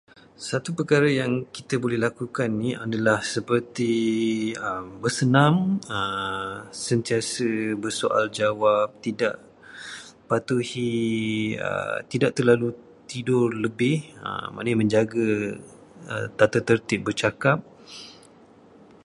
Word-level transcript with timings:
Satu 0.49 0.69
perkara 0.79 1.05
yang 1.21 1.31
kita 1.55 1.75
boleh 1.83 1.99
lakukan 2.05 2.49
adalah 2.85 3.17
seperti 3.33 3.93
bersenam, 5.01 5.55
sentiasa 6.87 7.47
bersoal 7.83 8.23
jawab, 8.39 8.85
tidak 9.05 9.35
patuhi- 10.29 11.57
tidak 12.11 12.31
terlalu 12.37 12.67
tidur 13.11 13.47
lebih. 13.65 13.95
Maknanya 14.53 14.77
menjaga 14.81 15.29
tatatertib 16.39 16.99
bercakap. 17.07 17.57